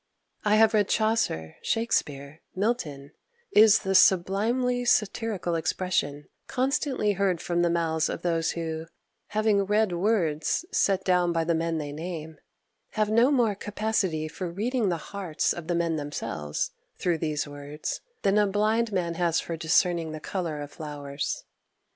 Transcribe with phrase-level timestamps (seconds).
[0.43, 3.11] "I have read Chaucer, Shakspere, Milton,"
[3.51, 8.87] is the sublimely satirical expression constantly heard from the mouths of those who,
[9.27, 12.37] having read words set down by the men they name,
[12.93, 18.01] have no more capacity for reading the hearts of the men themselves, through those words,
[18.23, 21.43] than a blind man has for discerning the colour of flowers.